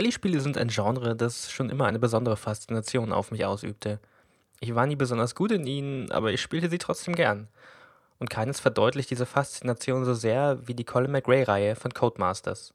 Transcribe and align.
Rallye-Spiele 0.00 0.40
sind 0.40 0.56
ein 0.56 0.68
Genre, 0.68 1.14
das 1.14 1.52
schon 1.52 1.68
immer 1.68 1.84
eine 1.84 1.98
besondere 1.98 2.38
Faszination 2.38 3.12
auf 3.12 3.30
mich 3.30 3.44
ausübte. 3.44 4.00
Ich 4.58 4.74
war 4.74 4.86
nie 4.86 4.96
besonders 4.96 5.34
gut 5.34 5.52
in 5.52 5.66
ihnen, 5.66 6.10
aber 6.10 6.32
ich 6.32 6.40
spielte 6.40 6.70
sie 6.70 6.78
trotzdem 6.78 7.14
gern. 7.14 7.48
Und 8.18 8.30
keines 8.30 8.60
verdeutlicht 8.60 9.10
diese 9.10 9.26
Faszination 9.26 10.06
so 10.06 10.14
sehr 10.14 10.66
wie 10.66 10.74
die 10.74 10.84
Colin 10.84 11.12
McRae-Reihe 11.12 11.76
von 11.76 11.92
Codemasters. 11.92 12.72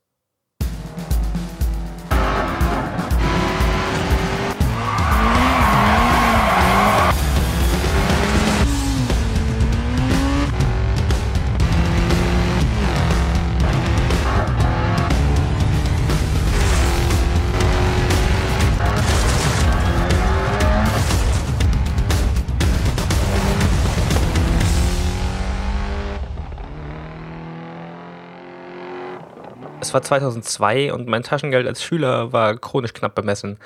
War 29.96 30.02
2002 30.02 30.94
und 30.94 31.08
mein 31.08 31.24
Taschengeld 31.24 31.66
als 31.66 31.82
Schüler 31.82 32.34
war 32.34 32.58
chronisch 32.58 32.94
knapp 32.94 33.16
bemessen. 33.16 33.58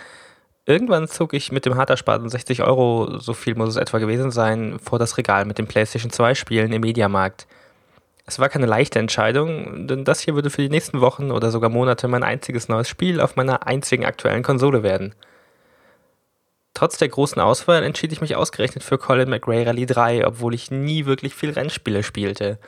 Irgendwann 0.66 1.08
zog 1.08 1.34
ich 1.34 1.52
mit 1.52 1.66
dem 1.66 1.76
hart 1.76 1.90
ersparten 1.90 2.30
60 2.30 2.62
Euro, 2.62 3.18
so 3.18 3.34
viel 3.34 3.56
muss 3.56 3.70
es 3.70 3.78
etwa 3.78 3.98
gewesen 3.98 4.30
sein, 4.30 4.78
vor 4.80 5.00
das 5.00 5.18
Regal 5.18 5.46
mit 5.46 5.58
den 5.58 5.66
PlayStation 5.66 6.12
2 6.12 6.36
Spielen 6.36 6.72
im 6.72 6.82
Mediamarkt. 6.82 7.48
Es 8.28 8.38
war 8.38 8.48
keine 8.48 8.68
leichte 8.68 9.00
Entscheidung, 9.00 9.88
denn 9.88 10.06
das 10.06 10.20
hier 10.20 10.36
würde 10.36 10.52
für 10.52 10.62
die 10.62 10.70
nächsten 10.70 11.02
Wochen 11.02 11.32
oder 11.32 11.50
sogar 11.50 11.72
Monate 11.72 12.08
mein 12.08 12.22
einziges 12.22 12.70
neues 12.70 12.88
Spiel 12.88 13.20
auf 13.20 13.36
meiner 13.36 13.66
einzigen 13.66 14.06
aktuellen 14.06 14.44
Konsole 14.44 14.84
werden. 14.84 15.16
Trotz 16.76 17.00
der 17.00 17.10
großen 17.10 17.42
Auswahl 17.42 17.82
entschied 17.82 18.12
ich 18.12 18.22
mich 18.22 18.36
ausgerechnet 18.36 18.84
für 18.84 19.00
Colin 19.00 19.32
McRae 19.32 19.66
Rally 19.66 19.88
3, 19.88 20.28
obwohl 20.28 20.54
ich 20.54 20.70
nie 20.70 21.08
wirklich 21.08 21.34
viel 21.34 21.50
Rennspiele 21.50 22.04
spielte. 22.04 22.60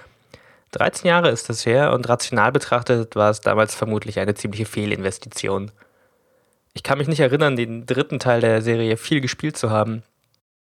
13 0.72 1.08
Jahre 1.08 1.30
ist 1.30 1.50
es 1.50 1.66
her 1.66 1.94
und 1.94 2.08
rational 2.08 2.52
betrachtet 2.52 3.16
war 3.16 3.30
es 3.30 3.41
damals 3.41 3.75
vermutlich 3.75 4.19
eine 4.19 4.36
ziemliche 4.36 4.66
Fehlinvestition. 4.66 5.72
Ich 6.73 6.83
kann 6.83 6.97
mich 6.97 7.09
nicht 7.09 7.19
erinnern, 7.19 7.58
den 7.58 7.86
dritten 7.86 8.19
Teil 8.19 8.39
der 8.39 8.61
Serie 8.61 8.95
viel 8.95 9.19
gespielt 9.19 9.58
zu 9.58 9.69
haben. 9.69 10.03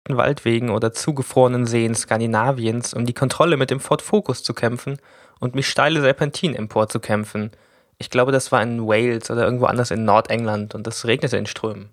In 0.07 0.19
Waldwegen 0.19 0.69
oder 0.69 0.93
zugefrorenen 0.93 1.67
Seen 1.67 1.95
Skandinaviens, 1.95 2.93
um 2.93 3.07
die 3.07 3.15
Kontrolle 3.15 3.57
mit 3.57 3.71
dem 3.71 3.81
Ford 3.81 4.03
Focus 4.03 4.43
zu 4.43 4.53
kämpfen 4.53 4.99
und 5.41 5.55
mich 5.55 5.69
steile 5.69 6.03
Serpentinen 6.03 6.55
emporzukämpfen. 6.55 7.51
Ich 7.97 8.11
glaube, 8.11 8.33
das 8.33 8.53
war 8.53 8.63
in 8.63 8.87
Wales 8.87 9.31
oder 9.31 9.45
irgendwo 9.45 9.65
anders 9.65 9.91
in 9.91 10.05
Nordengland 10.05 10.75
und 10.75 10.87
es 10.87 11.07
regnete 11.07 11.39
in 11.39 11.47
Strömen. 11.47 11.89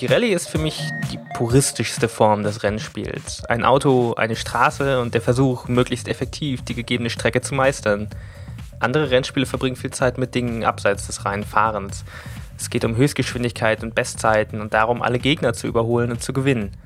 Die 0.00 0.06
Rallye 0.06 0.32
ist 0.32 0.48
für 0.48 0.58
mich 0.58 0.80
die 1.10 1.18
puristischste 1.34 2.08
Form 2.08 2.44
des 2.44 2.62
Rennspiels. 2.62 3.44
Ein 3.46 3.64
Auto, 3.64 4.14
eine 4.14 4.36
Straße 4.36 5.00
und 5.00 5.12
der 5.12 5.20
Versuch, 5.20 5.66
möglichst 5.66 6.06
effektiv 6.06 6.62
die 6.62 6.76
gegebene 6.76 7.10
Strecke 7.10 7.40
zu 7.40 7.56
meistern. 7.56 8.08
Andere 8.78 9.10
Rennspiele 9.10 9.44
verbringen 9.44 9.74
viel 9.74 9.90
Zeit 9.90 10.16
mit 10.16 10.36
Dingen 10.36 10.62
abseits 10.62 11.08
des 11.08 11.24
reinen 11.24 11.42
Fahrens. 11.42 12.04
Es 12.56 12.70
geht 12.70 12.84
um 12.84 12.94
Höchstgeschwindigkeit 12.94 13.82
und 13.82 13.96
Bestzeiten 13.96 14.60
und 14.60 14.72
darum, 14.72 15.02
alle 15.02 15.18
Gegner 15.18 15.52
zu 15.52 15.66
überholen 15.66 16.12
und 16.12 16.22
zu 16.22 16.32
gewinnen. 16.32 16.76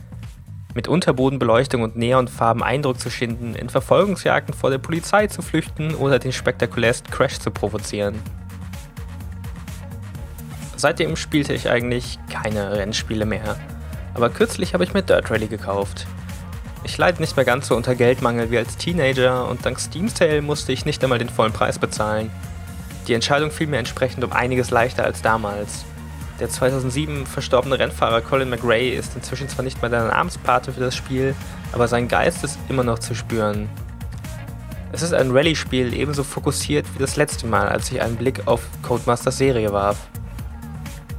Mit 0.74 0.88
Unterbodenbeleuchtung 0.88 1.82
und 1.82 1.96
Neonfarben 1.96 2.62
Eindruck 2.62 2.98
zu 2.98 3.10
schinden, 3.10 3.54
in 3.54 3.68
Verfolgungsjagden 3.68 4.54
vor 4.54 4.70
der 4.70 4.78
Polizei 4.78 5.26
zu 5.26 5.42
flüchten 5.42 5.94
oder 5.94 6.18
den 6.18 6.32
spektakulärsten 6.32 7.10
Crash 7.10 7.38
zu 7.38 7.50
provozieren. 7.50 8.14
Seitdem 10.82 11.14
spielte 11.14 11.52
ich 11.52 11.70
eigentlich 11.70 12.18
keine 12.28 12.72
Rennspiele 12.72 13.24
mehr. 13.24 13.54
Aber 14.14 14.30
kürzlich 14.30 14.74
habe 14.74 14.82
ich 14.82 14.92
mir 14.92 15.04
Dirt 15.04 15.30
Rally 15.30 15.46
gekauft. 15.46 16.08
Ich 16.82 16.98
leide 16.98 17.20
nicht 17.20 17.36
mehr 17.36 17.44
ganz 17.44 17.68
so 17.68 17.76
unter 17.76 17.94
Geldmangel 17.94 18.50
wie 18.50 18.58
als 18.58 18.78
Teenager 18.78 19.48
und 19.48 19.64
dank 19.64 19.78
Steam 19.78 20.08
Sale 20.08 20.42
musste 20.42 20.72
ich 20.72 20.84
nicht 20.84 21.00
einmal 21.04 21.20
den 21.20 21.28
vollen 21.28 21.52
Preis 21.52 21.78
bezahlen. 21.78 22.32
Die 23.06 23.14
Entscheidung 23.14 23.52
fiel 23.52 23.68
mir 23.68 23.78
entsprechend 23.78 24.24
um 24.24 24.32
einiges 24.32 24.72
leichter 24.72 25.04
als 25.04 25.22
damals. 25.22 25.84
Der 26.40 26.48
2007 26.48 27.26
verstorbene 27.26 27.78
Rennfahrer 27.78 28.20
Colin 28.20 28.50
McRae 28.50 28.90
ist 28.90 29.14
inzwischen 29.14 29.48
zwar 29.48 29.62
nicht 29.62 29.80
mehr 29.82 29.90
der 29.90 30.06
Namenspate 30.06 30.72
für 30.72 30.80
das 30.80 30.96
Spiel, 30.96 31.36
aber 31.70 31.86
sein 31.86 32.08
Geist 32.08 32.42
ist 32.42 32.58
immer 32.68 32.82
noch 32.82 32.98
zu 32.98 33.14
spüren. 33.14 33.68
Es 34.90 35.02
ist 35.02 35.14
ein 35.14 35.30
Rallye-Spiel 35.30 35.94
ebenso 35.94 36.24
fokussiert 36.24 36.86
wie 36.92 36.98
das 36.98 37.14
letzte 37.14 37.46
Mal, 37.46 37.68
als 37.68 37.92
ich 37.92 38.02
einen 38.02 38.16
Blick 38.16 38.48
auf 38.48 38.66
Codemasters 38.82 39.38
Serie 39.38 39.72
warf. 39.72 40.08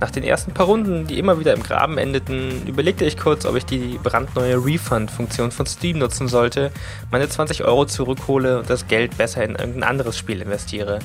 Nach 0.04 0.12
den 0.12 0.26
ersten 0.26 0.54
paar 0.54 0.66
Runden, 0.66 1.08
die 1.08 1.18
immer 1.18 1.40
wieder 1.40 1.54
im 1.54 1.64
Graben 1.64 1.98
endeten, 1.98 2.68
überlegte 2.68 3.06
ich 3.06 3.18
kurz, 3.18 3.46
ob 3.46 3.56
ich 3.56 3.66
die 3.66 3.98
brandneue 4.04 4.58
Refund-Funktion 4.58 5.50
von 5.50 5.66
Steam 5.66 5.98
nutzen 6.00 6.28
sollte, 6.28 6.74
meine 7.10 7.30
20 7.30 7.64
Euro 7.64 7.86
zurückhole 7.86 8.60
und 8.60 8.70
das 8.70 8.90
Geld 8.90 9.16
besser 9.18 9.46
in 9.46 9.52
irgendein 9.52 9.84
anderes 9.84 10.18
Spiel 10.18 10.42
investiere. 10.42 11.00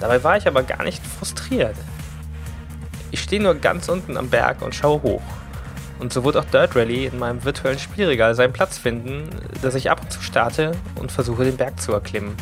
Dabei 0.00 0.24
war 0.24 0.36
ich 0.36 0.48
aber 0.48 0.64
gar 0.64 0.82
nicht 0.82 1.00
frustriert. 1.06 1.76
Ich 3.12 3.20
stehe 3.20 3.40
nur 3.40 3.54
ganz 3.54 3.88
unten 3.88 4.16
am 4.16 4.28
Berg 4.28 4.62
und 4.62 4.74
schaue 4.74 5.00
hoch. 5.02 5.22
Und 6.00 6.12
so 6.12 6.24
wird 6.24 6.36
auch 6.36 6.44
Dirt 6.46 6.74
Rally 6.74 7.06
in 7.06 7.20
meinem 7.20 7.44
virtuellen 7.44 7.78
Spielregal 7.78 8.34
seinen 8.34 8.52
Platz 8.52 8.78
finden, 8.78 9.28
dass 9.62 9.76
ich 9.76 9.92
ab 9.92 10.00
und 10.00 10.10
zu 10.10 10.22
starte 10.22 10.72
und 10.96 11.12
versuche 11.12 11.44
den 11.44 11.56
Berg 11.56 11.80
zu 11.80 11.92
erklimmen. 11.92 12.34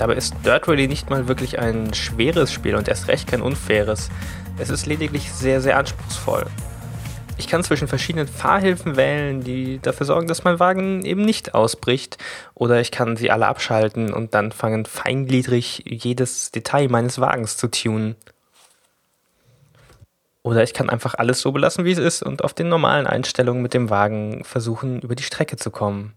Dabei 0.00 0.14
ist 0.14 0.34
Dirt 0.46 0.66
Rally 0.66 0.88
nicht 0.88 1.10
mal 1.10 1.28
wirklich 1.28 1.58
ein 1.58 1.92
schweres 1.92 2.50
Spiel 2.50 2.74
und 2.74 2.88
erst 2.88 3.08
recht 3.08 3.28
kein 3.28 3.42
unfaires. 3.42 4.08
Es 4.56 4.70
ist 4.70 4.86
lediglich 4.86 5.30
sehr, 5.30 5.60
sehr 5.60 5.76
anspruchsvoll. 5.76 6.46
Ich 7.36 7.48
kann 7.48 7.62
zwischen 7.62 7.86
verschiedenen 7.86 8.26
Fahrhilfen 8.26 8.96
wählen, 8.96 9.44
die 9.44 9.78
dafür 9.78 10.06
sorgen, 10.06 10.26
dass 10.26 10.42
mein 10.42 10.58
Wagen 10.58 11.04
eben 11.04 11.20
nicht 11.20 11.52
ausbricht. 11.52 12.16
Oder 12.54 12.80
ich 12.80 12.90
kann 12.90 13.18
sie 13.18 13.30
alle 13.30 13.46
abschalten 13.46 14.10
und 14.10 14.32
dann 14.32 14.52
fangen 14.52 14.86
feingliedrig 14.86 15.82
jedes 15.84 16.50
Detail 16.50 16.88
meines 16.88 17.20
Wagens 17.20 17.58
zu 17.58 17.70
tunen. 17.70 18.16
Oder 20.42 20.62
ich 20.62 20.72
kann 20.72 20.88
einfach 20.88 21.12
alles 21.12 21.42
so 21.42 21.52
belassen, 21.52 21.84
wie 21.84 21.92
es 21.92 21.98
ist 21.98 22.22
und 22.22 22.42
auf 22.42 22.54
den 22.54 22.70
normalen 22.70 23.06
Einstellungen 23.06 23.60
mit 23.60 23.74
dem 23.74 23.90
Wagen 23.90 24.44
versuchen, 24.44 25.02
über 25.02 25.14
die 25.14 25.24
Strecke 25.24 25.58
zu 25.58 25.70
kommen. 25.70 26.14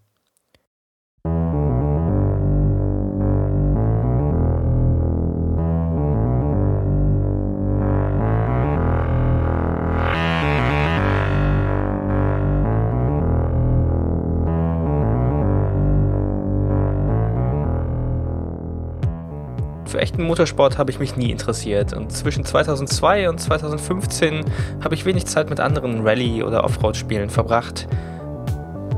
Für 19.93 20.01
echten 20.01 20.23
Motorsport 20.23 20.79
habe 20.79 20.89
ich 20.89 20.97
mich 20.97 21.17
nie 21.17 21.29
interessiert 21.29 21.93
und 21.93 22.11
zwischen 22.11 22.43
2002 22.43 23.29
und 23.29 23.39
2015 23.39 24.43
habe 24.83 24.95
ich 24.95 25.05
wenig 25.05 25.27
Zeit 25.27 25.51
mit 25.51 25.59
anderen 25.59 26.01
Rallye- 26.01 26.41
oder 26.41 26.63
Offroad-Spielen 26.63 27.29
verbracht. 27.29 27.87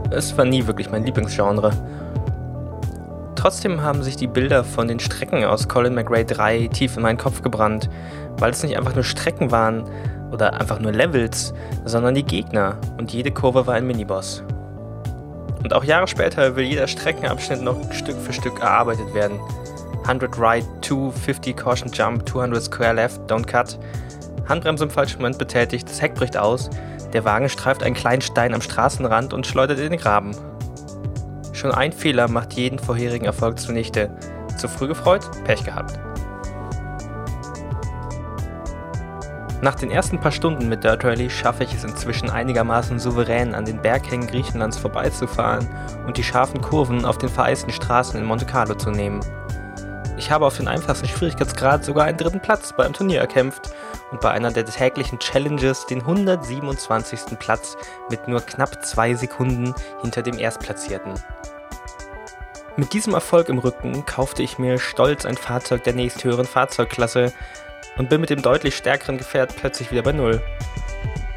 Es 0.09 0.37
war 0.37 0.45
nie 0.45 0.67
wirklich 0.67 0.89
mein 0.89 1.03
Lieblingsgenre. 1.03 1.71
Trotzdem 3.35 3.81
haben 3.81 4.03
sich 4.03 4.15
die 4.15 4.27
Bilder 4.27 4.63
von 4.63 4.87
den 4.87 5.01
Strecken 5.01 5.43
aus 5.43 5.67
Colin 5.67 5.95
McRae 5.95 6.23
3 6.23 6.69
tief 6.69 6.95
in 6.95 7.03
meinen 7.03 7.17
Kopf 7.17 7.41
gebrannt, 7.41 7.89
weil 8.37 8.51
es 8.51 8.63
nicht 8.63 8.77
einfach 8.77 8.95
nur 8.95 9.03
Strecken 9.03 9.51
waren 9.51 9.83
oder 10.31 10.61
einfach 10.61 10.79
nur 10.79 10.93
Levels, 10.93 11.53
sondern 11.83 12.15
die 12.15 12.23
Gegner 12.23 12.77
und 12.97 13.11
jede 13.11 13.31
Kurve 13.31 13.67
war 13.67 13.73
ein 13.73 13.85
Miniboss. 13.85 14.43
Und 15.61 15.73
auch 15.73 15.83
Jahre 15.83 16.07
später 16.07 16.55
will 16.55 16.63
jeder 16.63 16.87
Streckenabschnitt 16.87 17.61
noch 17.61 17.91
Stück 17.91 18.15
für 18.15 18.31
Stück 18.31 18.61
erarbeitet 18.61 19.13
werden– 19.13 19.41
100 20.05 20.37
right, 20.39 20.65
250 20.81 21.55
caution 21.55 21.91
jump, 21.91 22.29
200 22.29 22.63
square 22.63 22.93
left, 22.93 23.19
don't 23.29 23.45
cut. 23.45 23.79
Handbremse 24.47 24.83
im 24.83 24.89
falschen 24.91 25.17
Moment 25.17 25.39
betätigt, 25.39 25.89
das 25.89 26.01
Heck 26.01 26.13
bricht 26.13 26.37
aus, 26.37 26.69
der 27.13 27.25
Wagen 27.25 27.49
streift 27.49 27.81
einen 27.81 27.95
kleinen 27.95 28.21
Stein 28.21 28.53
am 28.53 28.61
Straßenrand 28.61 29.33
und 29.33 29.47
schleudert 29.47 29.79
in 29.79 29.89
den 29.89 29.99
Graben. 29.99 30.35
Schon 31.53 31.71
ein 31.71 31.91
Fehler 31.91 32.27
macht 32.27 32.53
jeden 32.53 32.77
vorherigen 32.77 33.25
Erfolg 33.25 33.59
zunichte. 33.59 34.11
Zu 34.57 34.67
früh 34.67 34.87
gefreut, 34.87 35.29
Pech 35.45 35.63
gehabt. 35.63 35.99
Nach 39.61 39.73
den 39.73 39.89
ersten 39.89 40.19
paar 40.19 40.31
Stunden 40.31 40.69
mit 40.69 40.83
Dirt 40.83 41.03
Rally 41.03 41.29
schaffe 41.29 41.63
ich 41.63 41.73
es 41.73 41.83
inzwischen 41.83 42.29
einigermaßen 42.29 42.99
souverän 42.99 43.55
an 43.55 43.65
den 43.65 43.81
Berghängen 43.81 44.27
Griechenlands 44.27 44.77
vorbeizufahren 44.77 45.67
und 46.05 46.17
die 46.17 46.23
scharfen 46.23 46.61
Kurven 46.61 47.05
auf 47.05 47.17
den 47.17 47.29
vereisten 47.29 47.71
Straßen 47.71 48.19
in 48.19 48.27
Monte 48.27 48.45
Carlo 48.45 48.75
zu 48.75 48.91
nehmen. 48.91 49.21
Ich 50.17 50.31
habe 50.31 50.45
auf 50.45 50.57
den 50.57 50.67
einfachsten 50.67 51.07
Schwierigkeitsgrad 51.07 51.83
sogar 51.83 52.05
einen 52.05 52.17
dritten 52.17 52.39
Platz 52.39 52.73
beim 52.75 52.93
Turnier 52.93 53.19
erkämpft 53.19 53.69
und 54.11 54.21
bei 54.21 54.31
einer 54.31 54.51
der 54.51 54.65
täglichen 54.65 55.19
Challenges 55.19 55.85
den 55.87 56.01
127. 56.01 57.37
Platz 57.37 57.75
mit 58.09 58.27
nur 58.27 58.41
knapp 58.41 58.85
zwei 58.85 59.13
Sekunden 59.13 59.73
hinter 60.01 60.21
dem 60.21 60.37
Erstplatzierten. 60.37 61.13
Mit 62.77 62.93
diesem 62.93 63.13
Erfolg 63.13 63.49
im 63.49 63.59
Rücken 63.59 64.05
kaufte 64.05 64.43
ich 64.43 64.57
mir 64.57 64.79
stolz 64.79 65.25
ein 65.25 65.37
Fahrzeug 65.37 65.83
der 65.83 65.93
nächsthöheren 65.93 66.45
Fahrzeugklasse, 66.45 67.31
und 67.97 68.09
bin 68.09 68.21
mit 68.21 68.29
dem 68.29 68.41
deutlich 68.41 68.75
stärkeren 68.75 69.17
Gefährt 69.17 69.55
plötzlich 69.55 69.91
wieder 69.91 70.03
bei 70.03 70.11
Null. 70.11 70.41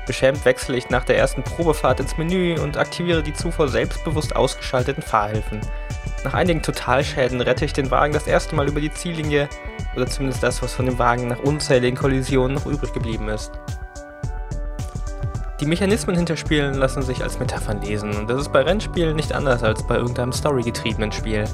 Beschämt 0.07 0.45
wechsle 0.45 0.77
ich 0.77 0.89
nach 0.89 1.05
der 1.05 1.19
ersten 1.19 1.43
Probefahrt 1.43 2.01
ins 2.01 2.17
Menü 2.17 2.59
und 2.59 2.79
aktiviere 2.79 3.23
die 3.23 3.35
zuvor 3.35 3.69
selbstbewusst 3.69 4.35
ausgeschalteten 4.35 5.03
Fahrhilfen. 5.03 5.61
Nach 6.25 6.35
einigen 6.35 6.63
Totalschäden 6.63 7.41
rette 7.41 7.65
ich 7.65 7.73
den 7.73 7.91
Wagen 7.91 8.13
das 8.13 8.27
erste 8.27 8.57
Mal 8.57 8.69
über 8.69 8.81
die 8.81 8.93
Ziellinie, 8.93 9.49
oder 9.95 10.07
zumindest 10.07 10.43
das, 10.43 10.63
was 10.63 10.75
von 10.75 10.87
dem 10.87 10.99
Wagen 10.99 11.29
nach 11.29 11.39
unzähligen 11.41 11.99
Kollisionen 11.99 12.55
noch 12.55 12.67
übrig 12.67 12.93
geblieben 12.93 13.29
ist. 13.29 13.53
Die 15.61 15.67
Mechanismen 15.67 16.17
hinter 16.17 16.37
Spielen 16.37 16.75
lassen 16.75 17.03
sich 17.03 17.23
als 17.23 17.41
Metaphern 17.41 17.83
lesen 17.83 18.15
und 18.17 18.31
das 18.31 18.43
ist 18.43 18.53
bei 18.53 18.63
Rennspielen 18.63 19.17
nicht 19.17 19.33
anders 19.33 19.65
als 19.65 19.85
bei 19.87 19.97
irgendeinem 19.97 20.33
storygetriebenen 20.33 21.11
Spiel. 21.11 21.45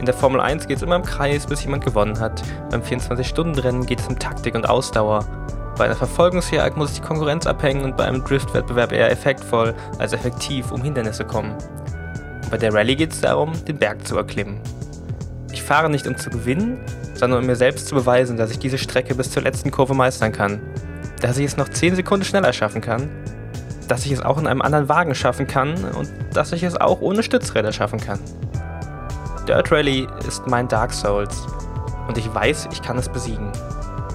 In 0.00 0.06
der 0.06 0.14
Formel 0.14 0.40
1 0.40 0.66
geht 0.66 0.78
es 0.78 0.82
immer 0.82 0.96
im 0.96 1.04
Kreis, 1.04 1.46
bis 1.46 1.62
jemand 1.62 1.84
gewonnen 1.84 2.18
hat. 2.18 2.42
Beim 2.70 2.82
24-Stunden-Rennen 2.82 3.86
geht 3.86 4.00
es 4.00 4.08
um 4.08 4.18
Taktik 4.18 4.56
und 4.56 4.68
Ausdauer. 4.68 5.24
Bei 5.78 5.84
einer 5.84 5.94
Verfolgungsjagd 5.94 6.76
muss 6.76 6.94
die 6.94 7.00
Konkurrenz 7.00 7.46
abhängen 7.46 7.84
und 7.84 7.96
bei 7.96 8.04
einem 8.04 8.24
Driftwettbewerb 8.24 8.90
eher 8.90 9.12
effektvoll 9.12 9.74
als 9.98 10.12
effektiv 10.12 10.72
um 10.72 10.82
Hindernisse 10.82 11.24
kommen. 11.24 11.54
Bei 12.52 12.58
der 12.58 12.74
Rallye 12.74 12.96
geht 12.96 13.14
es 13.14 13.22
darum, 13.22 13.52
den 13.64 13.78
Berg 13.78 14.06
zu 14.06 14.18
erklimmen. 14.18 14.60
Ich 15.52 15.62
fahre 15.62 15.88
nicht 15.88 16.06
um 16.06 16.18
zu 16.18 16.28
gewinnen, 16.28 16.76
sondern 17.14 17.40
um 17.40 17.46
mir 17.46 17.56
selbst 17.56 17.86
zu 17.86 17.94
beweisen, 17.94 18.36
dass 18.36 18.50
ich 18.50 18.58
diese 18.58 18.76
Strecke 18.76 19.14
bis 19.14 19.30
zur 19.30 19.42
letzten 19.42 19.70
Kurve 19.70 19.94
meistern 19.94 20.32
kann. 20.32 20.60
Dass 21.22 21.38
ich 21.38 21.46
es 21.46 21.56
noch 21.56 21.70
10 21.70 21.96
Sekunden 21.96 22.26
schneller 22.26 22.52
schaffen 22.52 22.82
kann. 22.82 23.08
Dass 23.88 24.04
ich 24.04 24.12
es 24.12 24.20
auch 24.20 24.36
in 24.36 24.46
einem 24.46 24.60
anderen 24.60 24.90
Wagen 24.90 25.14
schaffen 25.14 25.46
kann 25.46 25.82
und 25.94 26.12
dass 26.34 26.52
ich 26.52 26.62
es 26.62 26.78
auch 26.78 27.00
ohne 27.00 27.22
Stützräder 27.22 27.72
schaffen 27.72 27.98
kann. 27.98 28.18
Dirt 29.48 29.72
Rally 29.72 30.06
ist 30.28 30.46
mein 30.46 30.68
Dark 30.68 30.92
Souls 30.92 31.46
und 32.06 32.18
ich 32.18 32.34
weiß, 32.34 32.68
ich 32.70 32.82
kann 32.82 32.98
es 32.98 33.08
besiegen. 33.08 33.50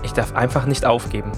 Ich 0.04 0.13
darf 0.13 0.36
einfach 0.36 0.68
nicht 0.68 0.86
aufgeben. 0.86 1.31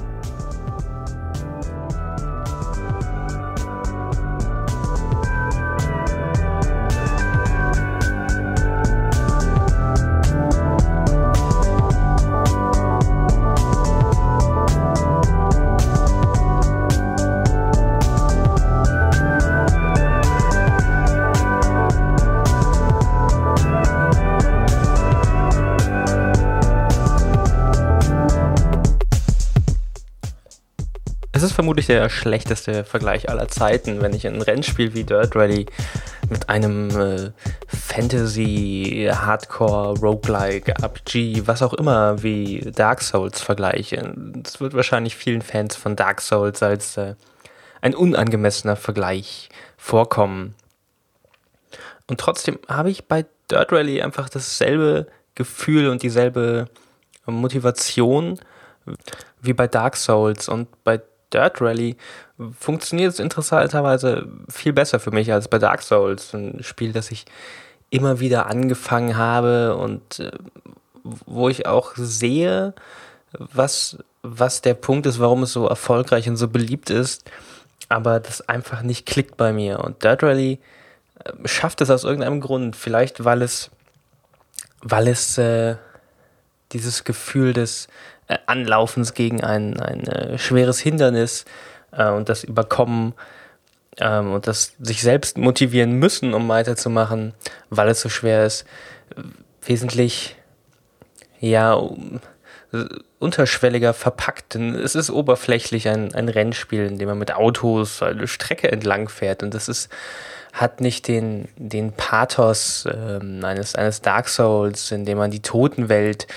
Ist 31.50 31.56
vermutlich 31.56 31.88
der 31.88 32.10
schlechteste 32.10 32.84
Vergleich 32.84 33.28
aller 33.28 33.48
Zeiten, 33.48 34.02
wenn 34.02 34.14
ich 34.14 34.28
ein 34.28 34.42
Rennspiel 34.42 34.94
wie 34.94 35.04
Dirt 35.04 35.36
Rally 35.36 35.66
mit 36.30 36.48
einem 36.48 36.90
äh, 36.92 37.32
Fantasy, 37.68 39.10
Hardcore, 39.12 40.00
Roguelike, 40.00 40.76
RPG, 40.80 41.48
was 41.48 41.64
auch 41.64 41.74
immer 41.74 42.22
wie 42.22 42.60
Dark 42.76 43.02
Souls 43.02 43.42
vergleiche. 43.42 44.14
Es 44.46 44.62
wird 44.62 44.76
wahrscheinlich 44.76 45.16
vielen 45.16 45.42
Fans 45.42 45.76
von 45.76 45.96
Dark 45.96 46.22
Souls 46.22 46.62
als 46.62 46.98
äh, 46.98 47.16
ein 47.82 47.96
unangemessener 47.96 48.76
Vergleich 48.76 49.50
vorkommen. 49.76 50.54
Und 52.08 52.20
trotzdem 52.20 52.60
habe 52.68 52.92
ich 52.92 53.06
bei 53.06 53.26
Dirt 53.50 53.72
Rally 53.72 54.04
einfach 54.04 54.30
dasselbe 54.30 55.08
Gefühl 55.34 55.90
und 55.90 56.04
dieselbe 56.04 56.68
Motivation 57.26 58.40
wie 59.42 59.54
bei 59.54 59.68
Dark 59.68 59.96
Souls. 59.96 60.48
Und 60.48 60.68
bei 60.84 61.02
Dirt 61.34 61.62
Rally 61.62 61.96
funktioniert 62.58 63.14
es 63.14 63.20
interessanterweise 63.20 64.28
viel 64.50 64.74
besser 64.74 65.00
für 65.00 65.12
mich 65.12 65.32
als 65.32 65.48
bei 65.48 65.60
Dark 65.60 65.82
Souls, 65.82 66.34
ein 66.34 66.64
Spiel, 66.64 66.92
das 66.92 67.12
ich 67.12 67.26
immer 67.90 68.20
wieder 68.20 68.48
angefangen 68.48 69.18
habe 69.18 69.76
und 69.76 70.20
äh, 70.20 70.32
wo 71.04 71.50
ich 71.50 71.66
auch 71.66 71.94
sehe, 71.96 72.74
was, 73.32 73.98
was 74.22 74.62
der 74.62 74.74
Punkt 74.74 75.06
ist, 75.06 75.20
warum 75.20 75.44
es 75.44 75.54
so 75.54 75.68
erfolgreich 75.68 76.28
und 76.30 76.38
so 76.38 76.48
beliebt 76.48 76.90
ist, 76.90 77.30
aber 77.88 78.20
das 78.20 78.48
einfach 78.48 78.82
nicht 78.82 79.06
klickt 79.06 79.38
bei 79.38 79.54
mir. 79.54 79.80
Und 79.80 80.04
Dirt 80.04 80.24
Rally 80.24 80.60
äh, 81.24 81.48
schafft 81.48 81.82
es 81.82 81.90
aus 81.90 82.04
irgendeinem 82.04 82.42
Grund, 82.42 82.76
vielleicht 82.76 83.24
weil 83.26 83.42
es, 83.42 83.72
weil 84.82 85.08
es 85.08 85.38
äh, 85.38 85.76
dieses 86.72 87.04
Gefühl 87.04 87.54
des 87.54 87.88
Anlaufens 88.46 89.14
gegen 89.14 89.44
ein, 89.44 89.80
ein 89.80 90.08
äh, 90.08 90.38
schweres 90.38 90.80
Hindernis 90.80 91.46
äh, 91.92 92.10
und 92.10 92.30
das 92.30 92.44
Überkommen 92.44 93.14
ähm, 93.98 94.34
und 94.34 94.48
das 94.48 94.76
sich 94.80 95.02
selbst 95.02 95.38
motivieren 95.38 95.94
müssen, 95.94 96.34
um 96.34 96.48
weiterzumachen, 96.48 97.34
weil 97.70 97.90
es 97.90 98.02
so 98.02 98.10
schwer 98.10 98.46
ist, 98.46 98.66
wesentlich 99.66 100.36
ja 101.40 101.80
unterschwelliger 103.18 103.94
verpackt. 103.94 104.54
Denn 104.54 104.76
es 104.76 104.96
ist 104.96 105.10
oberflächlich 105.10 105.88
ein, 105.90 106.14
ein 106.14 106.30
Rennspiel, 106.30 106.86
in 106.86 106.98
dem 107.00 107.10
man 107.10 107.18
mit 107.18 107.34
Autos 107.34 108.04
eine 108.04 108.28
Strecke 108.28 108.72
entlang 108.72 109.10
fährt 109.10 109.44
und 109.44 109.54
das 109.54 109.68
ist 109.68 109.90
hat 110.54 110.82
nicht 110.82 111.08
den, 111.08 111.48
den 111.58 111.94
Pathos 111.94 112.88
ähm, 112.92 113.44
eines, 113.44 113.76
eines 113.76 114.02
Dark 114.02 114.28
Souls, 114.30 114.92
in 114.92 115.06
dem 115.06 115.18
man 115.18 115.32
die 115.32 115.42
Totenwelt 115.42 116.28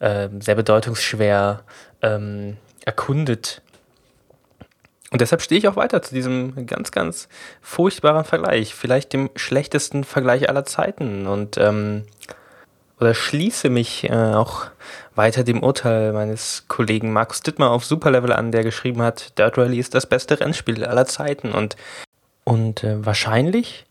äh, 0.00 0.28
sehr 0.40 0.54
bedeutungsschwer 0.54 1.62
ähm, 2.02 2.56
erkundet. 2.84 3.62
Und 5.10 5.20
deshalb 5.20 5.40
stehe 5.40 5.58
ich 5.58 5.68
auch 5.68 5.76
weiter 5.76 6.02
zu 6.02 6.14
diesem 6.14 6.66
ganz, 6.66 6.90
ganz 6.90 7.28
furchtbaren 7.62 8.24
Vergleich, 8.24 8.74
vielleicht 8.74 9.12
dem 9.12 9.30
schlechtesten 9.36 10.04
Vergleich 10.04 10.48
aller 10.48 10.66
Zeiten 10.66 11.26
und 11.26 11.56
ähm, 11.56 12.04
oder 13.00 13.14
schließe 13.14 13.70
mich 13.70 14.10
äh, 14.10 14.34
auch 14.34 14.66
weiter 15.14 15.44
dem 15.44 15.62
Urteil 15.62 16.12
meines 16.12 16.64
Kollegen 16.68 17.12
Markus 17.12 17.42
Dittmar 17.42 17.70
auf 17.70 17.84
Superlevel 17.84 18.32
an, 18.32 18.52
der 18.52 18.64
geschrieben 18.64 19.02
hat, 19.02 19.38
Dirt 19.38 19.56
Rally 19.56 19.78
ist 19.78 19.94
das 19.94 20.06
beste 20.06 20.40
Rennspiel 20.40 20.84
aller 20.84 21.06
Zeiten 21.06 21.52
und, 21.52 21.76
und 22.48 22.82
äh, 22.82 23.04
wahrscheinlich 23.04 23.84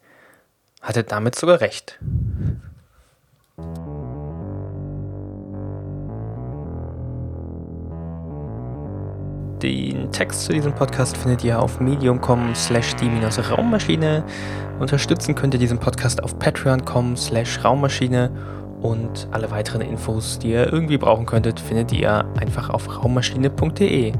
hat 0.81 0.97
er 0.97 1.03
damit 1.03 1.35
sogar 1.35 1.61
recht. 1.61 1.99
Den 9.61 10.11
Text 10.11 10.45
zu 10.45 10.53
diesem 10.53 10.73
Podcast 10.73 11.17
findet 11.17 11.43
ihr 11.43 11.61
auf 11.61 11.79
medium.com 11.79 12.55
slash 12.55 12.95
die-raummaschine. 12.95 14.23
Unterstützen 14.79 15.35
könnt 15.35 15.53
ihr 15.53 15.59
diesen 15.59 15.77
Podcast 15.77 16.23
auf 16.23 16.39
patreon.com 16.39 17.15
slash 17.15 17.63
raummaschine 17.63 18.31
und 18.81 19.27
alle 19.29 19.51
weiteren 19.51 19.81
Infos, 19.81 20.39
die 20.39 20.49
ihr 20.49 20.73
irgendwie 20.73 20.97
brauchen 20.97 21.27
könntet, 21.27 21.59
findet 21.59 21.91
ihr 21.91 22.25
einfach 22.39 22.71
auf 22.71 23.03
raummaschine.de. 23.03 24.13